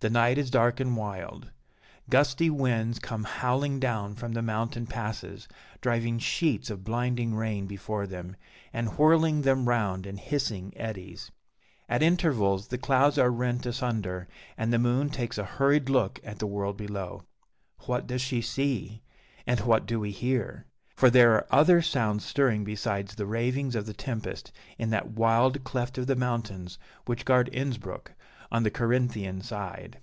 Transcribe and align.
The 0.00 0.10
night 0.10 0.36
is 0.36 0.50
dark 0.50 0.80
and 0.80 0.98
wild. 0.98 1.50
Gusty 2.10 2.50
winds 2.50 2.98
come 2.98 3.24
howling 3.24 3.80
down 3.80 4.14
from 4.16 4.32
the 4.32 4.42
mountain 4.42 4.86
passes, 4.86 5.48
driving 5.80 6.18
sheets 6.18 6.68
of 6.68 6.84
blinding 6.84 7.34
rain 7.34 7.66
before 7.66 8.06
them, 8.06 8.36
and 8.70 8.98
whirling 8.98 9.40
them 9.40 9.66
round 9.66 10.04
in 10.06 10.18
hissing 10.18 10.74
eddies. 10.76 11.30
At 11.88 12.02
intervals 12.02 12.68
the 12.68 12.76
clouds 12.76 13.16
are 13.16 13.30
rent 13.30 13.64
asunder, 13.64 14.28
and 14.58 14.70
the 14.70 14.78
moon 14.78 15.08
takes 15.08 15.38
a 15.38 15.44
hurried 15.46 15.88
look 15.88 16.20
at 16.22 16.38
the 16.38 16.46
world 16.46 16.76
below. 16.76 17.22
What 17.86 18.06
does 18.06 18.20
she 18.20 18.42
see? 18.42 19.00
and 19.46 19.60
what 19.60 19.86
do 19.86 19.98
we 19.98 20.10
hear? 20.10 20.66
for 20.94 21.08
there 21.08 21.32
are 21.32 21.46
other 21.50 21.80
sounds 21.80 22.26
stirring 22.26 22.62
besides 22.62 23.14
the 23.14 23.24
ravings 23.24 23.74
of 23.74 23.86
the 23.86 23.94
tempest, 23.94 24.52
in 24.76 24.90
that 24.90 25.12
wild 25.12 25.64
cleft 25.64 25.96
of 25.96 26.06
the 26.08 26.14
mountains, 26.14 26.78
which 27.06 27.24
guard 27.24 27.48
Innsbruck, 27.54 28.12
on 28.52 28.62
the 28.62 28.70
Carinthian 28.70 29.40
side. 29.42 29.98